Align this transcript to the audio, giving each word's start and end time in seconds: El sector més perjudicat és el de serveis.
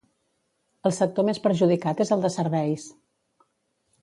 El 0.89 0.95
sector 0.99 1.27
més 1.27 1.41
perjudicat 1.43 2.01
és 2.07 2.13
el 2.17 2.25
de 2.27 2.33
serveis. 2.37 2.89